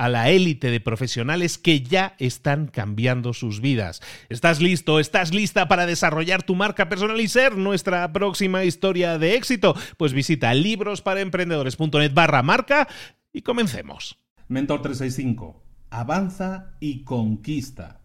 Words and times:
a 0.00 0.08
la 0.08 0.30
élite 0.30 0.70
de 0.70 0.80
profesionales 0.80 1.58
que 1.58 1.82
ya 1.82 2.14
están 2.18 2.68
cambiando 2.68 3.34
sus 3.34 3.60
vidas. 3.60 4.00
¿Estás 4.30 4.62
listo? 4.62 4.98
¿Estás 4.98 5.34
lista 5.34 5.68
para 5.68 5.84
desarrollar 5.84 6.42
tu 6.42 6.54
marca 6.54 6.88
personal 6.88 7.20
y 7.20 7.28
ser 7.28 7.58
nuestra 7.58 8.10
próxima 8.10 8.64
historia 8.64 9.18
de 9.18 9.34
éxito? 9.34 9.76
Pues 9.98 10.14
visita 10.14 10.54
librosparaemprendedores.net 10.54 12.14
barra 12.14 12.42
marca 12.42 12.88
y 13.30 13.42
comencemos. 13.42 14.16
Mentor 14.48 14.80
365. 14.80 15.62
Avanza 15.90 16.70
y 16.80 17.04
conquista. 17.04 18.00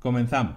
Comenzamos. 0.00 0.56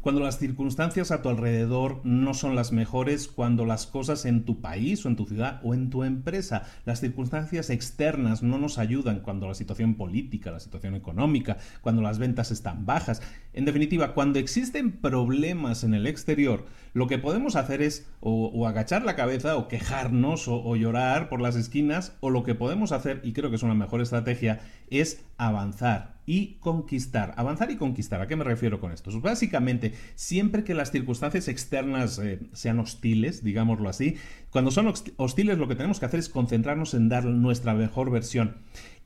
Cuando 0.00 0.22
las 0.22 0.38
circunstancias 0.38 1.10
a 1.10 1.22
tu 1.22 1.28
alrededor 1.28 2.00
no 2.04 2.32
son 2.34 2.54
las 2.54 2.72
mejores, 2.72 3.28
cuando 3.28 3.66
las 3.66 3.86
cosas 3.86 4.24
en 4.24 4.44
tu 4.44 4.60
país 4.60 5.04
o 5.04 5.08
en 5.08 5.16
tu 5.16 5.26
ciudad 5.26 5.60
o 5.62 5.74
en 5.74 5.90
tu 5.90 6.04
empresa, 6.04 6.64
las 6.84 7.00
circunstancias 7.00 7.68
externas 7.70 8.42
no 8.42 8.58
nos 8.58 8.78
ayudan, 8.78 9.20
cuando 9.20 9.46
la 9.46 9.54
situación 9.54 9.94
política, 9.96 10.50
la 10.50 10.60
situación 10.60 10.94
económica, 10.94 11.58
cuando 11.82 12.02
las 12.02 12.18
ventas 12.18 12.50
están 12.50 12.86
bajas. 12.86 13.22
En 13.52 13.64
definitiva, 13.64 14.14
cuando 14.14 14.38
existen 14.38 14.92
problemas 14.92 15.84
en 15.84 15.94
el 15.94 16.06
exterior, 16.06 16.64
lo 16.92 17.06
que 17.06 17.18
podemos 17.18 17.56
hacer 17.56 17.82
es 17.82 18.08
o, 18.20 18.66
agachar 18.66 19.04
la 19.04 19.16
cabeza 19.16 19.56
o 19.56 19.68
quejarnos 19.68 20.48
o, 20.48 20.76
llorar 20.76 21.28
por 21.28 21.40
las 21.40 21.56
esquinas, 21.56 22.16
o 22.20 22.30
lo 22.30 22.42
que 22.42 22.54
podemos 22.54 22.92
hacer, 22.92 23.20
y 23.22 23.32
creo 23.32 23.50
que 23.50 23.56
es 23.56 23.62
una 23.62 23.74
mejor 23.74 24.00
estrategia, 24.00 24.60
es 24.88 25.24
avanzar 25.46 26.20
y 26.26 26.58
conquistar. 26.60 27.34
Avanzar 27.36 27.70
y 27.70 27.76
conquistar. 27.76 28.20
¿A 28.20 28.28
qué 28.28 28.36
me 28.36 28.44
refiero 28.44 28.78
con 28.78 28.92
esto? 28.92 29.10
Pues 29.10 29.22
básicamente, 29.22 29.94
siempre 30.14 30.64
que 30.64 30.74
las 30.74 30.90
circunstancias 30.92 31.48
externas 31.48 32.18
eh, 32.18 32.40
sean 32.52 32.78
hostiles, 32.78 33.42
digámoslo 33.42 33.88
así, 33.88 34.16
cuando 34.50 34.70
son 34.70 34.92
hostiles 35.16 35.58
lo 35.58 35.66
que 35.66 35.74
tenemos 35.74 35.98
que 35.98 36.06
hacer 36.06 36.20
es 36.20 36.28
concentrarnos 36.28 36.94
en 36.94 37.08
dar 37.08 37.24
nuestra 37.24 37.74
mejor 37.74 38.10
versión. 38.10 38.58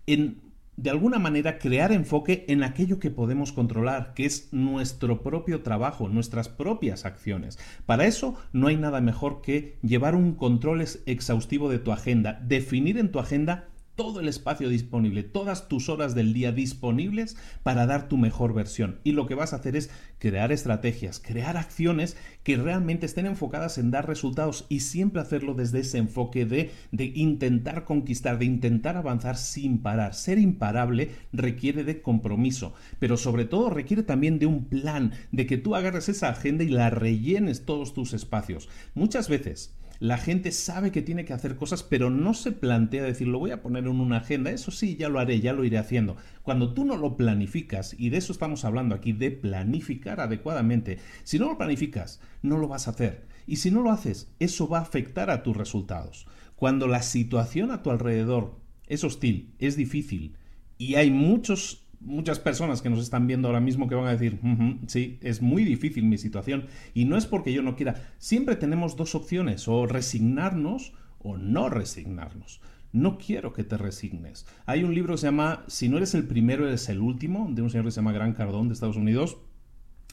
En 0.07 0.43
de 0.77 0.91
alguna 0.91 1.19
manera 1.19 1.59
crear 1.59 1.93
enfoque 1.93 2.45
en 2.49 2.65
aquello 2.65 2.99
que 2.99 3.11
podemos 3.11 3.53
controlar, 3.53 4.13
que 4.15 4.27
es 4.27 4.53
nuestro 4.53 5.23
propio 5.23 5.63
trabajo, 5.63 6.09
nuestras 6.09 6.49
propias 6.49 7.05
acciones. 7.05 7.59
Para 7.87 8.07
eso 8.07 8.35
no 8.53 8.67
hay 8.67 8.77
nada 8.77 9.01
mejor 9.01 9.41
que 9.41 9.79
llevar 9.83 10.17
un 10.17 10.35
control 10.35 10.85
exhaustivo 11.07 11.71
de 11.71 11.79
tu 11.79 11.93
agenda, 11.93 12.41
definir 12.45 12.99
en 12.99 13.13
tu 13.13 13.21
agenda 13.21 13.69
todo 13.97 14.21
el 14.21 14.29
espacio 14.29 14.69
disponible, 14.69 15.23
todas 15.23 15.69
tus 15.69 15.89
horas 15.89 16.15
del 16.15 16.33
día 16.33 16.53
disponibles 16.53 17.37
para 17.63 17.87
dar 17.87 18.09
tu 18.09 18.17
mejor 18.17 18.55
versión. 18.55 18.99
Y 19.05 19.13
lo 19.13 19.27
que 19.27 19.35
vas 19.35 19.53
a 19.53 19.57
hacer 19.57 19.77
es 19.77 19.91
crear 20.19 20.53
estrategias, 20.53 21.21
crear 21.21 21.57
acciones 21.57 22.17
que 22.43 22.57
realmente 22.57 23.07
estén 23.07 23.27
enfocadas 23.27 23.79
en 23.79 23.91
dar 23.91 24.07
resultados 24.07 24.67
y 24.69 24.81
siempre 24.81 25.21
hacerlo 25.21 25.55
desde 25.55 25.81
ese 25.81 25.99
enfoque 25.99 26.47
de, 26.47 26.71
de 26.93 27.05
intentar 27.15 27.85
conquistar, 27.85 28.39
de 28.39 28.47
intentar 28.47 28.97
avanzar 28.97 29.37
sin 29.37 29.79
parar. 29.79 30.15
Ser 30.15 30.39
imparable 30.39 31.11
requiere 31.33 31.85
de 31.85 32.03
compromiso, 32.03 32.75
pero 32.99 33.17
sobre 33.17 33.45
todo 33.45 33.71
requiere 33.71 34.03
también 34.03 34.39
de 34.39 34.47
un 34.47 34.65
plan, 34.65 35.13
de 35.33 35.47
que 35.47 35.59
tú 35.59 35.75
agarres 35.75 36.09
esa 36.09 36.31
agenda 36.31 36.65
y 36.65 36.69
la 36.69 36.91
rellenes 36.91 37.65
todos 37.65 37.95
tus 37.95 38.13
espacios. 38.13 38.69
Muchas 38.95 39.29
veces 39.29 39.75
la 40.01 40.19
gente 40.19 40.53
sabe 40.53 40.91
que 40.91 41.03
tiene 41.03 41.25
que 41.25 41.33
hacer 41.33 41.57
cosas, 41.57 41.83
pero 41.83 42.11
no 42.11 42.35
se 42.35 42.53
plantea 42.53 43.03
decir, 43.03 43.29
lo 43.29 43.39
voy 43.39 43.53
a 43.53 43.63
poner 43.63 43.85
en 43.85 44.01
una 44.01 44.19
agenda, 44.19 44.51
eso 44.51 44.71
sí, 44.71 44.97
ya 44.97 45.09
lo 45.09 45.19
haré, 45.19 45.41
ya 45.41 45.53
lo 45.53 45.65
iré 45.65 45.79
haciendo. 45.79 46.17
Cuando 46.43 46.75
tú 46.75 46.85
no 46.85 46.97
lo 46.97 47.17
planificas, 47.17 47.95
y 47.99 48.11
de 48.11 48.19
eso 48.19 48.33
estamos 48.33 48.65
hablando 48.65 48.95
aquí, 48.95 49.13
de 49.13 49.31
planificar 49.31 50.21
adecuadamente, 50.21 50.99
si 51.23 51.39
no 51.39 51.49
lo 51.49 51.59
planificas, 51.59 52.21
no 52.43 52.59
lo 52.59 52.69
vas 52.69 52.89
a 52.89 52.91
hacer. 52.91 53.27
Y 53.47 53.57
si 53.57 53.71
no 53.71 53.83
lo 53.83 53.91
haces, 53.91 54.33
eso 54.39 54.69
va 54.69 54.79
a 54.79 54.83
afectar 54.83 55.31
a 55.31 55.43
tus 55.43 55.57
resultados. 55.57 56.27
Cuando 56.57 56.87
la 56.89 57.03
situación 57.03 57.71
a 57.71 57.83
tu 57.83 57.91
alrededor 57.91 58.61
es 58.87 59.05
hostil, 59.05 59.55
es 59.59 59.77
difícil, 59.77 60.37
y 60.77 60.97
hay 60.97 61.11
muchos 61.11 61.84
muchas 62.05 62.39
personas 62.39 62.83
que 62.83 62.91
nos 62.91 63.01
están 63.01 63.27
viendo 63.27 63.49
ahora 63.49 63.61
mismo 63.61 63.89
que 63.89 63.95
van 63.95 64.07
a 64.07 64.13
decir, 64.13 64.39
sí, 64.87 65.19
es 65.21 65.43
muy 65.43 65.65
difícil 65.65 66.05
mi 66.05 66.19
situación 66.19 66.67
y 66.95 67.05
no 67.05 67.17
es 67.17 67.27
porque 67.27 67.53
yo 67.53 67.63
no 67.63 67.77
quiera. 67.77 68.13
Siempre 68.19 68.57
tenemos 68.57 68.97
dos 68.97 69.15
opciones, 69.15 69.67
o 69.69 69.87
resignarnos 69.87 70.93
o 71.19 71.37
no 71.37 71.69
resignarnos. 71.69 72.61
No 72.93 73.19
quiero 73.19 73.53
que 73.53 73.65
te 73.65 73.77
resignes. 73.77 74.47
Hay 74.67 74.85
un 74.85 74.95
libro 74.95 75.15
que 75.15 75.19
se 75.19 75.27
llama 75.27 75.65
Si 75.67 75.89
no 75.89 75.97
eres 75.97 76.15
el 76.15 76.29
primero, 76.29 76.69
eres 76.69 76.89
el 76.89 77.01
último, 77.01 77.49
de 77.51 77.63
un 77.63 77.71
señor 77.71 77.87
que 77.87 77.91
se 77.91 77.97
llama 77.97 78.13
Gran 78.13 78.35
Cardón 78.35 78.69
de 78.69 78.75
Estados 78.75 78.97
Unidos. 78.97 79.39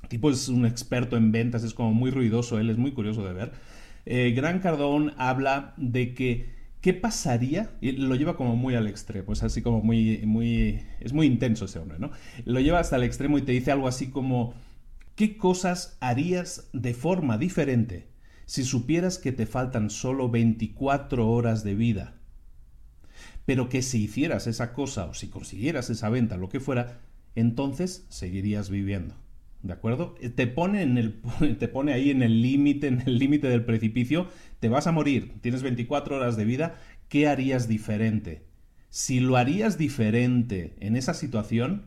Tipo 0.07 0.31
es 0.31 0.49
un 0.49 0.65
experto 0.65 1.15
en 1.15 1.31
ventas, 1.31 1.63
es 1.63 1.75
como 1.75 1.93
muy 1.93 2.09
ruidoso, 2.09 2.57
él 2.57 2.71
es 2.71 2.77
muy 2.77 2.91
curioso 2.91 3.23
de 3.23 3.33
ver. 3.33 3.51
Eh, 4.05 4.31
Gran 4.35 4.59
Cardón 4.59 5.13
habla 5.17 5.75
de 5.77 6.15
que 6.15 6.60
¿Qué 6.81 6.95
pasaría? 6.95 7.77
Y 7.79 7.91
lo 7.91 8.15
lleva 8.15 8.35
como 8.35 8.55
muy 8.55 8.73
al 8.73 8.87
extremo, 8.87 9.33
es 9.33 9.43
así 9.43 9.61
como 9.61 9.81
muy, 9.81 10.23
muy, 10.25 10.81
es 10.99 11.13
muy 11.13 11.27
intenso 11.27 11.65
ese 11.65 11.77
hombre, 11.77 11.99
¿no? 11.99 12.09
Lo 12.45 12.59
lleva 12.59 12.79
hasta 12.79 12.95
el 12.95 13.03
extremo 13.03 13.37
y 13.37 13.43
te 13.43 13.51
dice 13.51 13.71
algo 13.71 13.87
así 13.87 14.09
como, 14.09 14.55
¿qué 15.15 15.37
cosas 15.37 15.95
harías 15.99 16.69
de 16.73 16.95
forma 16.95 17.37
diferente 17.37 18.07
si 18.47 18.63
supieras 18.63 19.19
que 19.19 19.31
te 19.31 19.45
faltan 19.45 19.91
solo 19.91 20.29
24 20.29 21.29
horas 21.29 21.63
de 21.63 21.75
vida? 21.75 22.15
Pero 23.45 23.69
que 23.69 23.83
si 23.83 24.03
hicieras 24.03 24.47
esa 24.47 24.73
cosa 24.73 25.05
o 25.05 25.13
si 25.13 25.27
consiguieras 25.27 25.91
esa 25.91 26.09
venta, 26.09 26.35
lo 26.35 26.49
que 26.49 26.59
fuera, 26.59 26.99
entonces 27.35 28.07
seguirías 28.09 28.71
viviendo. 28.71 29.20
¿De 29.63 29.73
acuerdo? 29.73 30.15
Eh, 30.19 30.29
te 30.29 30.47
pone, 30.47 30.81
en 30.81 30.97
el, 30.97 31.21
te 31.59 31.67
pone 31.67 31.93
ahí 31.93 32.09
en 32.09 32.23
el 32.23 32.41
límite, 32.41 32.87
en 32.87 33.01
el 33.05 33.19
límite 33.19 33.47
del 33.47 33.65
precipicio, 33.65 34.27
te 34.59 34.69
vas 34.69 34.87
a 34.87 34.91
morir, 34.91 35.33
tienes 35.41 35.63
24 35.63 36.17
horas 36.17 36.37
de 36.37 36.45
vida, 36.45 36.75
¿qué 37.09 37.27
harías 37.27 37.67
diferente? 37.67 38.43
Si 38.89 39.19
lo 39.19 39.37
harías 39.37 39.77
diferente 39.77 40.75
en 40.79 40.95
esa 40.95 41.13
situación, 41.13 41.83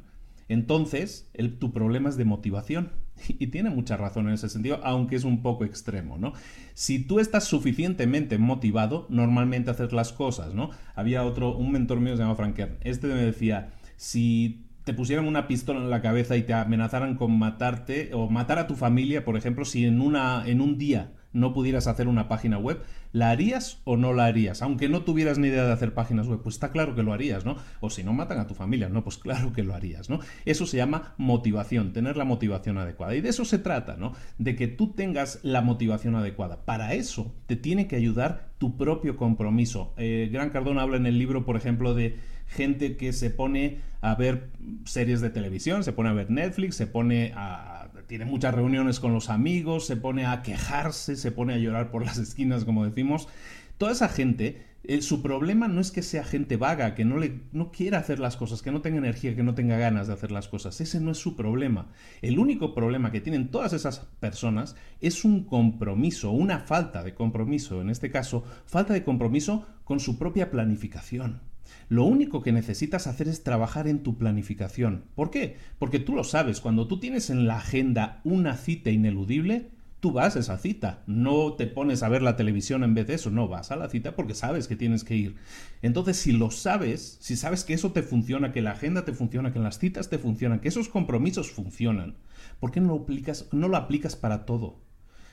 entonces 0.48 1.30
tu 1.58 1.72
problema 1.72 2.08
es 2.08 2.16
de 2.16 2.24
motivación. 2.24 2.92
Y 3.28 3.46
tiene 3.48 3.70
mucha 3.70 3.96
razón 3.96 4.26
en 4.26 4.34
ese 4.34 4.48
sentido, 4.48 4.80
aunque 4.82 5.14
es 5.16 5.24
un 5.24 5.40
poco 5.40 5.64
extremo, 5.64 6.18
¿no? 6.18 6.32
Si 6.74 6.98
tú 6.98 7.20
estás 7.20 7.44
suficientemente 7.44 8.38
motivado, 8.38 9.06
normalmente 9.08 9.70
haces 9.70 9.92
las 9.92 10.12
cosas, 10.12 10.52
¿no? 10.52 10.70
Había 10.96 11.22
otro, 11.22 11.56
un 11.56 11.70
mentor 11.70 12.00
mío 12.00 12.16
se 12.16 12.22
llama 12.22 12.34
Frank 12.34 12.56
Kern. 12.56 12.78
Este 12.80 13.06
me 13.06 13.14
decía, 13.14 13.72
si 13.96 14.66
te 14.84 14.94
pusieran 14.94 15.26
una 15.26 15.48
pistola 15.48 15.80
en 15.80 15.90
la 15.90 16.02
cabeza 16.02 16.36
y 16.36 16.42
te 16.42 16.52
amenazaran 16.52 17.16
con 17.16 17.38
matarte 17.38 18.10
o 18.12 18.28
matar 18.28 18.58
a 18.58 18.66
tu 18.66 18.76
familia, 18.76 19.24
por 19.24 19.36
ejemplo, 19.36 19.64
si 19.64 19.86
en, 19.86 20.00
una, 20.00 20.46
en 20.46 20.60
un 20.60 20.78
día 20.78 21.12
no 21.34 21.52
pudieras 21.52 21.86
hacer 21.86 22.08
una 22.08 22.28
página 22.28 22.56
web, 22.56 22.82
¿la 23.12 23.30
harías 23.30 23.82
o 23.84 23.98
no 23.98 24.14
la 24.14 24.24
harías? 24.24 24.62
Aunque 24.62 24.88
no 24.88 25.02
tuvieras 25.02 25.38
ni 25.38 25.48
idea 25.48 25.64
de 25.66 25.72
hacer 25.72 25.92
páginas 25.92 26.26
web, 26.26 26.40
pues 26.42 26.54
está 26.54 26.70
claro 26.70 26.94
que 26.94 27.02
lo 27.02 27.12
harías, 27.12 27.44
¿no? 27.44 27.56
O 27.80 27.90
si 27.90 28.02
no 28.02 28.14
matan 28.14 28.38
a 28.38 28.46
tu 28.46 28.54
familia, 28.54 28.88
no, 28.88 29.04
pues 29.04 29.18
claro 29.18 29.52
que 29.52 29.62
lo 29.62 29.74
harías, 29.74 30.08
¿no? 30.08 30.20
Eso 30.46 30.64
se 30.64 30.78
llama 30.78 31.14
motivación, 31.18 31.92
tener 31.92 32.16
la 32.16 32.24
motivación 32.24 32.78
adecuada. 32.78 33.14
Y 33.14 33.20
de 33.20 33.28
eso 33.28 33.44
se 33.44 33.58
trata, 33.58 33.96
¿no? 33.96 34.12
De 34.38 34.56
que 34.56 34.68
tú 34.68 34.92
tengas 34.92 35.40
la 35.42 35.60
motivación 35.60 36.14
adecuada. 36.14 36.64
Para 36.64 36.94
eso 36.94 37.34
te 37.46 37.56
tiene 37.56 37.86
que 37.86 37.96
ayudar 37.96 38.48
tu 38.58 38.76
propio 38.76 39.16
compromiso. 39.16 39.92
Eh, 39.96 40.30
Gran 40.32 40.50
Cardón 40.50 40.78
habla 40.78 40.96
en 40.96 41.06
el 41.06 41.18
libro, 41.18 41.44
por 41.44 41.56
ejemplo, 41.56 41.94
de 41.94 42.16
gente 42.46 42.96
que 42.96 43.12
se 43.12 43.30
pone 43.30 43.80
a 44.00 44.14
ver 44.14 44.50
series 44.84 45.20
de 45.20 45.30
televisión, 45.30 45.82
se 45.82 45.92
pone 45.92 46.10
a 46.10 46.12
ver 46.12 46.30
Netflix, 46.30 46.76
se 46.76 46.86
pone 46.86 47.32
a 47.34 47.83
tiene 48.06 48.24
muchas 48.24 48.54
reuniones 48.54 49.00
con 49.00 49.12
los 49.12 49.30
amigos, 49.30 49.86
se 49.86 49.96
pone 49.96 50.26
a 50.26 50.42
quejarse, 50.42 51.16
se 51.16 51.32
pone 51.32 51.54
a 51.54 51.58
llorar 51.58 51.90
por 51.90 52.04
las 52.04 52.18
esquinas, 52.18 52.64
como 52.64 52.84
decimos. 52.84 53.28
Toda 53.78 53.92
esa 53.92 54.08
gente, 54.08 54.62
eh, 54.84 55.02
su 55.02 55.22
problema 55.22 55.66
no 55.66 55.80
es 55.80 55.90
que 55.90 56.02
sea 56.02 56.24
gente 56.24 56.56
vaga, 56.56 56.94
que 56.94 57.04
no, 57.04 57.18
le, 57.18 57.40
no 57.52 57.72
quiera 57.72 57.98
hacer 57.98 58.18
las 58.20 58.36
cosas, 58.36 58.62
que 58.62 58.70
no 58.70 58.82
tenga 58.82 58.98
energía, 58.98 59.34
que 59.34 59.42
no 59.42 59.54
tenga 59.54 59.76
ganas 59.78 60.06
de 60.06 60.12
hacer 60.12 60.30
las 60.30 60.48
cosas. 60.48 60.80
Ese 60.80 61.00
no 61.00 61.10
es 61.10 61.18
su 61.18 61.34
problema. 61.36 61.88
El 62.22 62.38
único 62.38 62.74
problema 62.74 63.10
que 63.10 63.20
tienen 63.20 63.48
todas 63.48 63.72
esas 63.72 64.00
personas 64.20 64.76
es 65.00 65.24
un 65.24 65.44
compromiso, 65.44 66.30
una 66.30 66.60
falta 66.60 67.02
de 67.02 67.14
compromiso, 67.14 67.80
en 67.80 67.90
este 67.90 68.10
caso, 68.10 68.44
falta 68.66 68.94
de 68.94 69.04
compromiso 69.04 69.66
con 69.84 70.00
su 70.00 70.18
propia 70.18 70.50
planificación. 70.50 71.40
Lo 71.88 72.04
único 72.04 72.42
que 72.42 72.52
necesitas 72.52 73.06
hacer 73.06 73.28
es 73.28 73.42
trabajar 73.42 73.88
en 73.88 74.02
tu 74.02 74.18
planificación. 74.18 75.04
¿Por 75.14 75.30
qué? 75.30 75.56
Porque 75.78 75.98
tú 75.98 76.14
lo 76.14 76.24
sabes, 76.24 76.60
cuando 76.60 76.86
tú 76.86 76.98
tienes 76.98 77.30
en 77.30 77.46
la 77.46 77.58
agenda 77.58 78.20
una 78.24 78.56
cita 78.56 78.90
ineludible, 78.90 79.70
tú 80.00 80.12
vas 80.12 80.36
a 80.36 80.40
esa 80.40 80.58
cita. 80.58 81.02
No 81.06 81.54
te 81.54 81.66
pones 81.66 82.02
a 82.02 82.08
ver 82.08 82.22
la 82.22 82.36
televisión 82.36 82.84
en 82.84 82.94
vez 82.94 83.06
de 83.06 83.14
eso, 83.14 83.30
no, 83.30 83.48
vas 83.48 83.70
a 83.70 83.76
la 83.76 83.88
cita 83.88 84.14
porque 84.14 84.34
sabes 84.34 84.68
que 84.68 84.76
tienes 84.76 85.04
que 85.04 85.16
ir. 85.16 85.36
Entonces, 85.82 86.18
si 86.18 86.32
lo 86.32 86.50
sabes, 86.50 87.16
si 87.20 87.36
sabes 87.36 87.64
que 87.64 87.74
eso 87.74 87.92
te 87.92 88.02
funciona, 88.02 88.52
que 88.52 88.62
la 88.62 88.72
agenda 88.72 89.04
te 89.04 89.14
funciona, 89.14 89.52
que 89.52 89.60
las 89.60 89.78
citas 89.78 90.10
te 90.10 90.18
funcionan, 90.18 90.60
que 90.60 90.68
esos 90.68 90.88
compromisos 90.88 91.50
funcionan, 91.50 92.16
¿por 92.60 92.70
qué 92.70 92.80
no 92.80 92.88
lo 92.88 93.02
aplicas, 93.02 93.48
no 93.52 93.68
lo 93.68 93.76
aplicas 93.76 94.14
para 94.14 94.44
todo? 94.44 94.82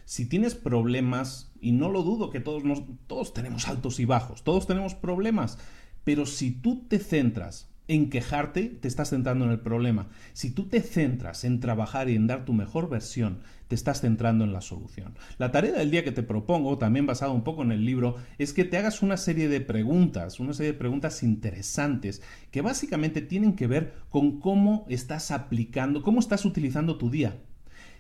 Si 0.06 0.25
tienes 0.25 0.56
problemas, 0.56 1.51
y 1.62 1.72
no 1.72 1.89
lo 1.89 2.01
dudo 2.01 2.31
que 2.31 2.39
todos, 2.39 2.63
todos 3.07 3.34
tenemos 3.34 3.68
altos 3.68 4.00
y 4.00 4.06
bajos, 4.06 4.44
todos 4.44 4.66
tenemos 4.68 4.95
problemas, 4.95 5.60
pero 6.03 6.25
si 6.25 6.51
tú 6.51 6.86
te 6.88 7.00
centras 7.00 7.71
en 7.88 8.09
quejarte, 8.09 8.69
te 8.69 8.88
estás 8.88 9.09
centrando 9.09 9.44
en 9.44 9.51
el 9.51 9.59
problema. 9.59 10.07
Si 10.31 10.51
tú 10.51 10.69
te 10.69 10.81
centras 10.81 11.44
en 11.44 11.59
trabajar 11.59 12.09
y 12.09 12.15
en 12.15 12.25
dar 12.25 12.45
tu 12.45 12.53
mejor 12.53 12.89
versión, 12.89 13.39
te 13.68 13.75
estás 13.75 14.00
centrando 14.00 14.45
en 14.45 14.53
la 14.53 14.62
solución. 14.62 15.15
La 15.38 15.51
tarea 15.51 15.74
del 15.74 15.92
día 15.92 16.06
que 16.06 16.13
te 16.13 16.24
propongo, 16.24 16.77
también 16.77 17.06
basado 17.06 17.33
un 17.33 17.44
poco 17.44 17.63
en 17.63 17.74
el 17.74 17.83
libro, 17.83 18.15
es 18.38 18.53
que 18.53 18.63
te 18.63 18.77
hagas 18.77 19.01
una 19.01 19.18
serie 19.18 19.50
de 19.50 19.59
preguntas, 19.59 20.39
una 20.39 20.53
serie 20.53 20.71
de 20.71 20.77
preguntas 20.77 21.21
interesantes, 21.21 22.21
que 22.50 22.62
básicamente 22.62 23.21
tienen 23.21 23.57
que 23.57 23.68
ver 23.68 23.94
con 24.09 24.39
cómo 24.39 24.86
estás 24.88 25.31
aplicando, 25.31 26.01
cómo 26.01 26.21
estás 26.21 26.45
utilizando 26.45 26.98
tu 26.98 27.09
día. 27.09 27.36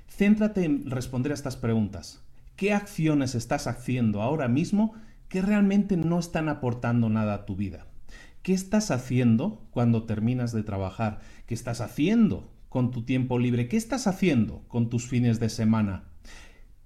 Céntrate 0.07 0.63
en 0.63 0.89
responder 0.89 1.33
a 1.33 1.35
estas 1.35 1.57
preguntas. 1.57 2.23
¿Qué 2.55 2.71
acciones 2.71 3.35
estás 3.35 3.67
haciendo 3.67 4.21
ahora 4.21 4.47
mismo 4.47 4.93
que 5.27 5.41
realmente 5.41 5.97
no 5.97 6.19
están 6.19 6.47
aportando 6.47 7.09
nada 7.09 7.33
a 7.33 7.45
tu 7.45 7.57
vida? 7.57 7.87
¿Qué 8.41 8.53
estás 8.53 8.89
haciendo 8.89 9.67
cuando 9.69 10.05
terminas 10.05 10.51
de 10.51 10.63
trabajar? 10.63 11.19
¿Qué 11.45 11.53
estás 11.53 11.79
haciendo 11.79 12.51
con 12.69 12.89
tu 12.89 13.03
tiempo 13.03 13.37
libre? 13.37 13.67
¿Qué 13.67 13.77
estás 13.77 14.07
haciendo 14.07 14.63
con 14.67 14.89
tus 14.89 15.07
fines 15.07 15.39
de 15.39 15.49
semana? 15.49 16.05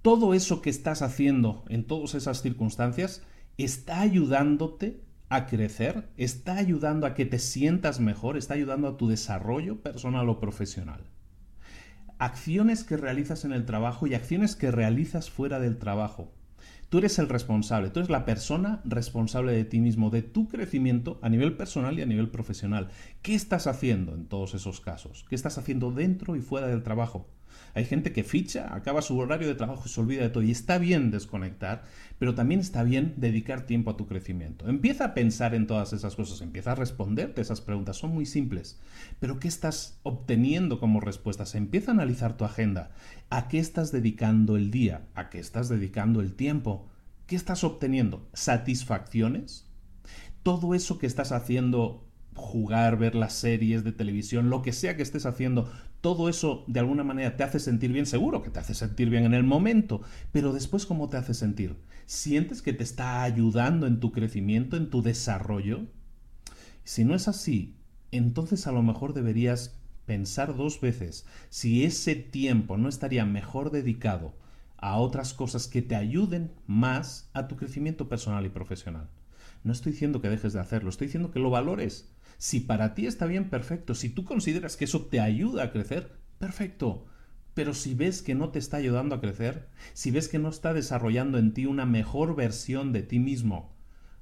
Todo 0.02 0.34
eso 0.34 0.60
que 0.60 0.68
estás 0.68 1.00
haciendo 1.00 1.64
en 1.68 1.86
todas 1.86 2.14
esas 2.14 2.42
circunstancias 2.42 3.22
está 3.56 4.00
ayudándote 4.00 5.00
a 5.30 5.46
crecer, 5.46 6.10
está 6.18 6.56
ayudando 6.56 7.06
a 7.06 7.14
que 7.14 7.24
te 7.24 7.38
sientas 7.38 8.00
mejor, 8.00 8.36
está 8.36 8.52
ayudando 8.52 8.86
a 8.86 8.96
tu 8.98 9.08
desarrollo 9.08 9.80
personal 9.80 10.28
o 10.28 10.38
profesional. 10.38 11.06
Acciones 12.18 12.84
que 12.84 12.98
realizas 12.98 13.46
en 13.46 13.52
el 13.52 13.64
trabajo 13.64 14.06
y 14.06 14.14
acciones 14.14 14.56
que 14.56 14.70
realizas 14.70 15.30
fuera 15.30 15.58
del 15.58 15.78
trabajo. 15.78 16.32
Tú 16.88 16.98
eres 16.98 17.18
el 17.18 17.28
responsable, 17.28 17.90
tú 17.90 18.00
eres 18.00 18.10
la 18.10 18.24
persona 18.24 18.80
responsable 18.84 19.52
de 19.52 19.64
ti 19.64 19.80
mismo, 19.80 20.10
de 20.10 20.22
tu 20.22 20.48
crecimiento 20.48 21.18
a 21.20 21.28
nivel 21.28 21.56
personal 21.56 21.98
y 21.98 22.02
a 22.02 22.06
nivel 22.06 22.28
profesional. 22.28 22.88
¿Qué 23.22 23.34
estás 23.34 23.66
haciendo 23.66 24.14
en 24.14 24.26
todos 24.26 24.54
esos 24.54 24.80
casos? 24.80 25.24
¿Qué 25.28 25.34
estás 25.34 25.58
haciendo 25.58 25.90
dentro 25.90 26.36
y 26.36 26.40
fuera 26.40 26.68
del 26.68 26.84
trabajo? 26.84 27.28
Hay 27.74 27.84
gente 27.84 28.12
que 28.12 28.24
ficha, 28.24 28.74
acaba 28.74 29.02
su 29.02 29.18
horario 29.18 29.48
de 29.48 29.54
trabajo 29.54 29.82
y 29.86 29.88
se 29.88 30.00
olvida 30.00 30.22
de 30.22 30.30
todo. 30.30 30.42
Y 30.42 30.50
está 30.50 30.78
bien 30.78 31.10
desconectar, 31.10 31.84
pero 32.18 32.34
también 32.34 32.60
está 32.60 32.82
bien 32.82 33.14
dedicar 33.16 33.66
tiempo 33.66 33.90
a 33.90 33.96
tu 33.96 34.06
crecimiento. 34.06 34.68
Empieza 34.68 35.04
a 35.04 35.14
pensar 35.14 35.54
en 35.54 35.66
todas 35.66 35.92
esas 35.92 36.16
cosas, 36.16 36.40
empieza 36.40 36.72
a 36.72 36.74
responderte 36.74 37.42
esas 37.42 37.60
preguntas. 37.60 37.96
Son 37.96 38.12
muy 38.12 38.26
simples. 38.26 38.78
Pero 39.20 39.38
¿qué 39.38 39.48
estás 39.48 39.98
obteniendo 40.02 40.80
como 40.80 41.00
respuestas? 41.00 41.54
Empieza 41.54 41.90
a 41.90 41.94
analizar 41.94 42.36
tu 42.36 42.44
agenda. 42.44 42.90
¿A 43.28 43.48
qué 43.48 43.58
estás 43.58 43.92
dedicando 43.92 44.56
el 44.56 44.70
día? 44.70 45.02
¿A 45.14 45.28
qué 45.28 45.38
estás 45.38 45.68
dedicando 45.68 46.20
el 46.20 46.34
tiempo? 46.34 46.88
¿Qué 47.26 47.36
estás 47.36 47.64
obteniendo? 47.64 48.28
¿Satisfacciones? 48.32 49.66
Todo 50.42 50.74
eso 50.74 50.98
que 50.98 51.06
estás 51.06 51.32
haciendo 51.32 52.06
jugar, 52.36 52.98
ver 52.98 53.14
las 53.14 53.32
series 53.32 53.82
de 53.82 53.92
televisión, 53.92 54.50
lo 54.50 54.62
que 54.62 54.72
sea 54.72 54.96
que 54.96 55.02
estés 55.02 55.26
haciendo, 55.26 55.70
todo 56.06 56.28
eso 56.28 56.62
de 56.68 56.78
alguna 56.78 57.02
manera 57.02 57.36
te 57.36 57.42
hace 57.42 57.58
sentir 57.58 57.92
bien, 57.92 58.06
seguro 58.06 58.40
que 58.40 58.50
te 58.50 58.60
hace 58.60 58.74
sentir 58.74 59.10
bien 59.10 59.24
en 59.24 59.34
el 59.34 59.42
momento, 59.42 60.02
pero 60.30 60.52
después 60.52 60.86
¿cómo 60.86 61.08
te 61.08 61.16
hace 61.16 61.34
sentir? 61.34 61.74
¿Sientes 62.06 62.62
que 62.62 62.72
te 62.72 62.84
está 62.84 63.24
ayudando 63.24 63.88
en 63.88 63.98
tu 63.98 64.12
crecimiento, 64.12 64.76
en 64.76 64.88
tu 64.88 65.02
desarrollo? 65.02 65.88
Si 66.84 67.04
no 67.04 67.16
es 67.16 67.26
así, 67.26 67.74
entonces 68.12 68.68
a 68.68 68.70
lo 68.70 68.84
mejor 68.84 69.14
deberías 69.14 69.80
pensar 70.04 70.56
dos 70.56 70.80
veces 70.80 71.26
si 71.48 71.82
ese 71.82 72.14
tiempo 72.14 72.76
no 72.76 72.88
estaría 72.88 73.26
mejor 73.26 73.72
dedicado 73.72 74.36
a 74.76 74.98
otras 74.98 75.34
cosas 75.34 75.66
que 75.66 75.82
te 75.82 75.96
ayuden 75.96 76.52
más 76.68 77.30
a 77.32 77.48
tu 77.48 77.56
crecimiento 77.56 78.08
personal 78.08 78.46
y 78.46 78.50
profesional. 78.50 79.08
No 79.66 79.72
estoy 79.72 79.90
diciendo 79.90 80.22
que 80.22 80.28
dejes 80.28 80.52
de 80.52 80.60
hacerlo, 80.60 80.90
estoy 80.90 81.08
diciendo 81.08 81.32
que 81.32 81.40
lo 81.40 81.50
valores, 81.50 82.14
si 82.38 82.60
para 82.60 82.94
ti 82.94 83.08
está 83.08 83.26
bien, 83.26 83.50
perfecto. 83.50 83.96
Si 83.96 84.08
tú 84.08 84.24
consideras 84.24 84.76
que 84.76 84.84
eso 84.84 85.06
te 85.06 85.18
ayuda 85.18 85.64
a 85.64 85.72
crecer, 85.72 86.20
perfecto. 86.38 87.06
Pero 87.52 87.74
si 87.74 87.92
ves 87.92 88.22
que 88.22 88.36
no 88.36 88.50
te 88.50 88.60
está 88.60 88.76
ayudando 88.76 89.16
a 89.16 89.20
crecer, 89.20 89.68
si 89.92 90.12
ves 90.12 90.28
que 90.28 90.38
no 90.38 90.50
está 90.50 90.72
desarrollando 90.72 91.36
en 91.38 91.52
ti 91.52 91.66
una 91.66 91.84
mejor 91.84 92.36
versión 92.36 92.92
de 92.92 93.02
ti 93.02 93.18
mismo 93.18 93.76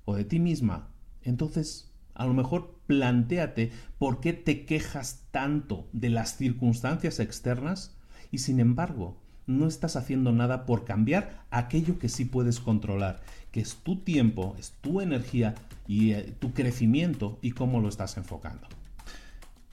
o 0.06 0.16
de 0.16 0.24
ti 0.24 0.40
misma, 0.40 0.94
entonces 1.20 1.94
a 2.14 2.24
lo 2.24 2.32
mejor 2.32 2.80
plantéate 2.86 3.70
por 3.98 4.20
qué 4.20 4.32
te 4.32 4.64
quejas 4.64 5.28
tanto 5.30 5.90
de 5.92 6.08
las 6.08 6.38
circunstancias 6.38 7.20
externas 7.20 7.98
y 8.30 8.38
sin 8.38 8.60
embargo 8.60 9.22
no 9.46 9.66
estás 9.66 9.96
haciendo 9.96 10.32
nada 10.32 10.66
por 10.66 10.84
cambiar 10.84 11.44
aquello 11.50 11.98
que 11.98 12.08
sí 12.08 12.24
puedes 12.24 12.60
controlar, 12.60 13.20
que 13.52 13.60
es 13.60 13.76
tu 13.76 13.96
tiempo, 13.96 14.56
es 14.58 14.72
tu 14.80 15.00
energía 15.00 15.54
y 15.86 16.12
eh, 16.12 16.34
tu 16.38 16.52
crecimiento 16.52 17.38
y 17.42 17.52
cómo 17.52 17.80
lo 17.80 17.88
estás 17.88 18.16
enfocando. 18.16 18.66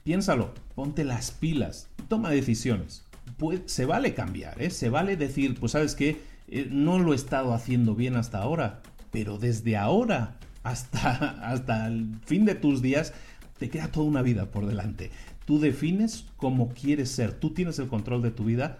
Piénsalo, 0.04 0.52
ponte 0.74 1.04
las 1.04 1.30
pilas, 1.30 1.88
toma 2.08 2.30
decisiones. 2.30 3.04
Se 3.66 3.86
vale 3.86 4.14
cambiar, 4.14 4.60
¿eh? 4.62 4.70
se 4.70 4.88
vale 4.88 5.16
decir, 5.16 5.58
pues 5.58 5.72
sabes 5.72 5.94
que 5.94 6.20
eh, 6.48 6.68
no 6.70 6.98
lo 6.98 7.12
he 7.12 7.16
estado 7.16 7.54
haciendo 7.54 7.94
bien 7.94 8.16
hasta 8.16 8.38
ahora, 8.38 8.82
pero 9.10 9.38
desde 9.38 9.76
ahora 9.76 10.36
hasta, 10.62 11.10
hasta 11.50 11.88
el 11.88 12.16
fin 12.24 12.44
de 12.44 12.54
tus 12.54 12.82
días 12.82 13.12
te 13.58 13.68
queda 13.68 13.88
toda 13.88 14.06
una 14.06 14.22
vida 14.22 14.46
por 14.50 14.66
delante. 14.66 15.10
Tú 15.44 15.58
defines 15.58 16.26
cómo 16.36 16.68
quieres 16.68 17.10
ser, 17.10 17.32
tú 17.32 17.50
tienes 17.50 17.78
el 17.78 17.88
control 17.88 18.22
de 18.22 18.30
tu 18.30 18.44
vida 18.44 18.78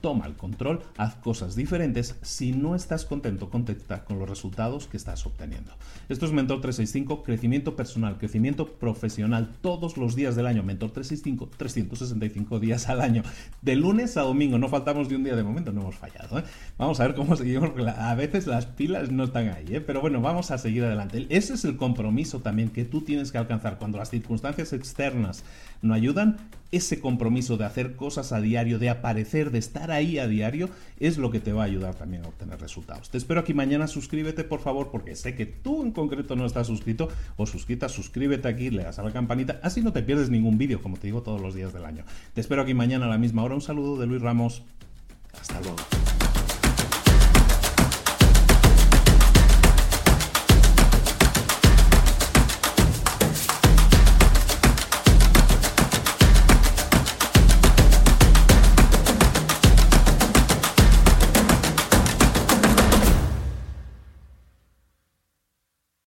toma 0.00 0.26
el 0.26 0.34
control, 0.34 0.80
haz 0.96 1.16
cosas 1.16 1.56
diferentes. 1.56 2.16
Si 2.22 2.52
no 2.52 2.74
estás 2.74 3.04
contento, 3.04 3.50
contenta 3.50 4.04
con 4.04 4.18
los 4.18 4.28
resultados 4.28 4.86
que 4.86 4.96
estás 4.96 5.24
obteniendo. 5.26 5.72
Esto 6.08 6.26
es 6.26 6.32
Mentor 6.32 6.60
365, 6.60 7.22
crecimiento 7.22 7.76
personal, 7.76 8.18
crecimiento 8.18 8.66
profesional 8.66 9.50
todos 9.60 9.96
los 9.96 10.16
días 10.16 10.36
del 10.36 10.46
año. 10.46 10.62
Mentor 10.62 10.90
365, 10.90 11.50
365 11.56 12.60
días 12.60 12.88
al 12.88 13.00
año. 13.00 13.22
De 13.62 13.76
lunes 13.76 14.16
a 14.16 14.22
domingo, 14.22 14.58
no 14.58 14.68
faltamos 14.68 15.08
de 15.08 15.16
un 15.16 15.24
día 15.24 15.36
de 15.36 15.42
momento, 15.42 15.72
no 15.72 15.82
hemos 15.82 15.96
fallado. 15.96 16.38
¿eh? 16.38 16.44
Vamos 16.78 17.00
a 17.00 17.06
ver 17.06 17.14
cómo 17.14 17.36
seguimos. 17.36 17.70
A 17.96 18.14
veces 18.14 18.46
las 18.46 18.66
pilas 18.66 19.10
no 19.10 19.24
están 19.24 19.48
ahí, 19.48 19.66
¿eh? 19.70 19.80
pero 19.80 20.00
bueno, 20.00 20.20
vamos 20.20 20.50
a 20.50 20.58
seguir 20.58 20.84
adelante. 20.84 21.26
Ese 21.28 21.54
es 21.54 21.64
el 21.64 21.76
compromiso 21.76 22.40
también 22.40 22.70
que 22.70 22.84
tú 22.84 23.02
tienes 23.02 23.32
que 23.32 23.38
alcanzar 23.38 23.78
cuando 23.78 23.98
las 23.98 24.10
circunstancias 24.10 24.72
externas 24.72 25.44
no 25.82 25.94
ayudan 25.94 26.36
ese 26.72 27.00
compromiso 27.00 27.56
de 27.56 27.64
hacer 27.64 27.96
cosas 27.96 28.32
a 28.32 28.40
diario, 28.40 28.78
de 28.78 28.90
aparecer, 28.90 29.50
de 29.50 29.58
estar 29.58 29.90
ahí 29.90 30.18
a 30.18 30.28
diario, 30.28 30.70
es 30.98 31.18
lo 31.18 31.30
que 31.30 31.40
te 31.40 31.52
va 31.52 31.62
a 31.62 31.66
ayudar 31.66 31.94
también 31.94 32.24
a 32.24 32.28
obtener 32.28 32.60
resultados. 32.60 33.10
Te 33.10 33.18
espero 33.18 33.40
aquí 33.40 33.54
mañana, 33.54 33.88
suscríbete 33.88 34.44
por 34.44 34.60
favor, 34.60 34.90
porque 34.90 35.16
sé 35.16 35.34
que 35.34 35.46
tú 35.46 35.82
en 35.82 35.90
concreto 35.90 36.36
no 36.36 36.46
estás 36.46 36.68
suscrito 36.68 37.08
o 37.36 37.46
suscrita, 37.46 37.88
suscríbete 37.88 38.48
aquí, 38.48 38.70
le 38.70 38.84
das 38.84 38.98
a 38.98 39.02
la 39.02 39.10
campanita, 39.10 39.58
así 39.62 39.82
no 39.82 39.92
te 39.92 40.02
pierdes 40.02 40.30
ningún 40.30 40.58
vídeo, 40.58 40.80
como 40.80 40.96
te 40.96 41.08
digo 41.08 41.22
todos 41.22 41.40
los 41.40 41.54
días 41.54 41.72
del 41.72 41.84
año. 41.84 42.04
Te 42.34 42.40
espero 42.40 42.62
aquí 42.62 42.74
mañana 42.74 43.06
a 43.06 43.08
la 43.08 43.18
misma 43.18 43.42
hora. 43.42 43.54
Un 43.54 43.62
saludo 43.62 43.98
de 43.98 44.06
Luis 44.06 44.22
Ramos. 44.22 44.62
Hasta 45.40 45.60
luego. 45.60 45.76